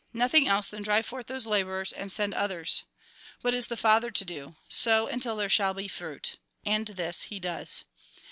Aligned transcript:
ISTothing 0.15 0.47
else 0.47 0.71
than 0.71 0.81
drive 0.81 1.05
forth 1.05 1.27
those 1.27 1.45
labourers, 1.45 1.93
and 1.93 2.11
send 2.11 2.33
others." 2.33 2.81
"What 3.41 3.53
is 3.53 3.67
the 3.67 3.77
Father 3.77 4.09
to 4.09 4.25
do? 4.25 4.55
Sow 4.67 5.05
until 5.05 5.35
there 5.35 5.47
shall 5.47 5.75
be 5.75 5.87
fruit. 5.87 6.39
And 6.65 6.87
this 6.87 7.25
He 7.25 7.39
does. 7.39 7.83